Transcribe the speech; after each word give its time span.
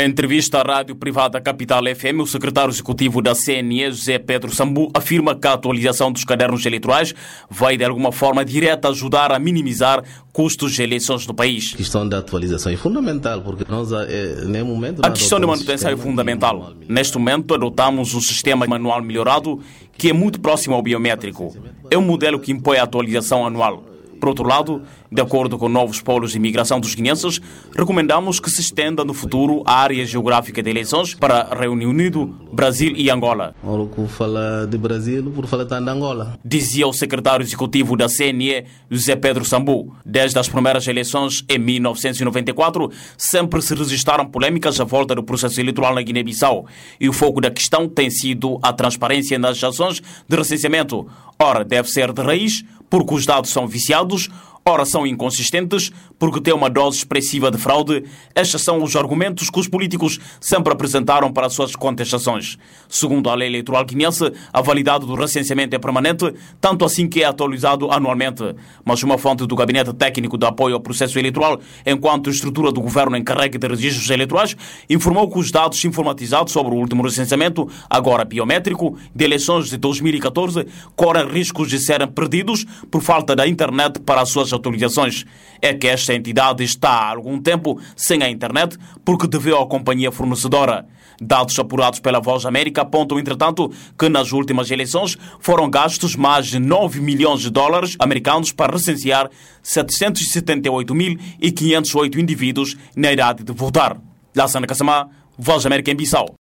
Em 0.00 0.06
entrevista 0.06 0.60
à 0.60 0.62
rádio 0.62 0.96
privada 0.96 1.38
Capital 1.42 1.82
FM, 1.84 2.20
o 2.22 2.26
secretário 2.26 2.72
executivo 2.72 3.20
da 3.20 3.34
CNE, 3.34 3.90
José 3.90 4.18
Pedro 4.18 4.50
Sambu, 4.50 4.90
afirma 4.94 5.34
que 5.34 5.46
a 5.46 5.52
atualização 5.52 6.10
dos 6.10 6.24
cadernos 6.24 6.64
eleitorais 6.64 7.14
vai, 7.50 7.76
de 7.76 7.84
alguma 7.84 8.10
forma 8.10 8.42
direta, 8.42 8.88
ajudar 8.88 9.30
a 9.30 9.38
minimizar 9.38 10.02
custos 10.32 10.72
de 10.72 10.82
eleições 10.82 11.26
no 11.26 11.34
país. 11.34 11.72
A 11.74 11.76
questão 11.76 12.08
da 12.08 12.16
atualização 12.16 12.72
é 12.72 12.78
fundamental, 12.78 13.42
porque 13.42 13.66
nós, 13.68 13.92
é, 13.92 14.42
nem 14.46 14.62
momento... 14.62 15.04
A 15.04 15.10
questão 15.10 15.38
de 15.38 15.46
manutenção 15.46 15.90
é 15.90 15.96
fundamental. 15.98 16.72
Neste 16.88 17.18
momento, 17.18 17.52
adotamos 17.52 18.14
um 18.14 18.22
sistema 18.22 18.66
manual 18.66 19.02
melhorado 19.02 19.60
que 19.98 20.08
é 20.08 20.14
muito 20.14 20.40
próximo 20.40 20.76
ao 20.76 20.82
biométrico. 20.82 21.54
É 21.90 21.98
um 21.98 22.02
modelo 22.02 22.40
que 22.40 22.50
impõe 22.50 22.78
a 22.78 22.84
atualização 22.84 23.46
anual. 23.46 23.89
Por 24.20 24.28
outro 24.28 24.46
lado, 24.46 24.82
de 25.10 25.22
acordo 25.22 25.56
com 25.56 25.68
novos 25.68 26.00
polos 26.00 26.32
de 26.32 26.36
imigração 26.36 26.78
dos 26.78 26.94
guineenses, 26.94 27.40
recomendamos 27.74 28.38
que 28.38 28.50
se 28.50 28.60
estenda 28.60 29.02
no 29.02 29.14
futuro 29.14 29.62
a 29.64 29.74
área 29.74 30.04
geográfica 30.04 30.62
de 30.62 30.68
eleições 30.68 31.14
para 31.14 31.48
Reino 31.58 31.88
Unido, 31.88 32.34
Brasil 32.52 32.92
e 32.94 33.10
Angola. 33.10 33.54
Ora, 33.64 33.88
fala 34.08 34.66
de 34.66 34.76
Brasil, 34.76 35.32
por 35.34 35.46
falar 35.46 35.64
de 35.64 35.74
Angola. 35.74 36.38
Dizia 36.44 36.86
o 36.86 36.92
secretário 36.92 37.42
executivo 37.42 37.96
da 37.96 38.08
CNE, 38.08 38.66
José 38.90 39.16
Pedro 39.16 39.44
Sambu. 39.44 39.94
Desde 40.04 40.38
as 40.38 40.48
primeiras 40.48 40.86
eleições 40.86 41.42
em 41.48 41.58
1994, 41.58 42.90
sempre 43.16 43.62
se 43.62 43.74
registraram 43.74 44.26
polêmicas 44.26 44.78
à 44.80 44.84
volta 44.84 45.14
do 45.14 45.22
processo 45.22 45.60
eleitoral 45.60 45.94
na 45.94 46.02
Guiné-Bissau. 46.02 46.66
E 47.00 47.08
o 47.08 47.12
foco 47.12 47.40
da 47.40 47.50
questão 47.50 47.88
tem 47.88 48.10
sido 48.10 48.58
a 48.62 48.72
transparência 48.72 49.38
nas 49.38 49.62
ações 49.64 50.02
de 50.28 50.36
recenseamento. 50.36 51.06
Ora, 51.38 51.64
deve 51.64 51.88
ser 51.88 52.12
de 52.12 52.20
raiz 52.20 52.62
porque 52.90 53.14
os 53.14 53.24
dados 53.24 53.50
são 53.50 53.66
viciados, 53.68 54.28
ora 54.70 54.84
são 54.84 55.06
inconsistentes, 55.06 55.92
porque 56.18 56.40
têm 56.40 56.54
uma 56.54 56.70
dose 56.70 56.98
expressiva 56.98 57.50
de 57.50 57.58
fraude. 57.58 58.04
Estes 58.34 58.62
são 58.62 58.82
os 58.82 58.94
argumentos 58.94 59.50
que 59.50 59.58
os 59.58 59.68
políticos 59.68 60.18
sempre 60.40 60.72
apresentaram 60.72 61.32
para 61.32 61.46
as 61.46 61.52
suas 61.52 61.74
contestações. 61.74 62.56
Segundo 62.88 63.28
a 63.28 63.34
lei 63.34 63.48
eleitoral 63.48 63.84
guinense, 63.84 64.32
a 64.52 64.60
validade 64.60 65.06
do 65.06 65.14
recenseamento 65.14 65.74
é 65.74 65.78
permanente, 65.78 66.32
tanto 66.60 66.84
assim 66.84 67.08
que 67.08 67.22
é 67.22 67.26
atualizado 67.26 67.90
anualmente. 67.90 68.54
Mas 68.84 69.02
uma 69.02 69.18
fonte 69.18 69.46
do 69.46 69.56
Gabinete 69.56 69.92
Técnico 69.92 70.38
de 70.38 70.46
Apoio 70.46 70.74
ao 70.74 70.80
Processo 70.80 71.18
Eleitoral, 71.18 71.60
enquanto 71.84 72.30
estrutura 72.30 72.70
do 72.70 72.80
governo 72.80 73.16
encarregue 73.16 73.58
de 73.58 73.66
registros 73.66 74.08
eleitorais, 74.10 74.56
informou 74.88 75.28
que 75.30 75.38
os 75.38 75.50
dados 75.50 75.84
informatizados 75.84 76.52
sobre 76.52 76.74
o 76.74 76.78
último 76.78 77.02
recenseamento, 77.02 77.68
agora 77.88 78.24
biométrico, 78.24 78.96
de 79.14 79.24
eleições 79.24 79.68
de 79.68 79.76
2014, 79.76 80.66
correm 80.94 81.28
riscos 81.28 81.68
de 81.68 81.78
serem 81.78 82.08
perdidos 82.08 82.64
por 82.90 83.02
falta 83.02 83.34
da 83.34 83.46
internet 83.46 84.00
para 84.00 84.20
as 84.20 84.28
suas 84.28 84.52
atualizações. 84.60 85.26
É 85.60 85.74
que 85.74 85.88
esta 85.88 86.14
entidade 86.14 86.62
está 86.62 86.90
há 86.90 87.10
algum 87.10 87.40
tempo 87.40 87.80
sem 87.96 88.22
a 88.22 88.30
internet 88.30 88.78
porque 89.04 89.26
deveu 89.26 89.60
à 89.60 89.66
companhia 89.66 90.12
fornecedora. 90.12 90.86
Dados 91.20 91.58
apurados 91.58 91.98
pela 92.00 92.18
Voz 92.18 92.46
América 92.46 92.80
apontam, 92.80 93.18
entretanto, 93.18 93.70
que 93.98 94.08
nas 94.08 94.32
últimas 94.32 94.70
eleições 94.70 95.18
foram 95.38 95.68
gastos 95.68 96.16
mais 96.16 96.46
de 96.46 96.58
9 96.58 96.98
milhões 97.00 97.42
de 97.42 97.50
dólares 97.50 97.94
americanos 97.98 98.52
para 98.52 98.72
recensear 98.72 99.28
778.508 99.62 102.18
indivíduos 102.18 102.74
na 102.96 103.12
idade 103.12 103.44
de 103.44 103.52
votar. 103.52 103.98
Lassana 104.34 104.66
Kassamá, 104.66 105.10
Voz 105.36 105.66
América 105.66 105.90
em 105.90 105.96
Bissau. 105.96 106.34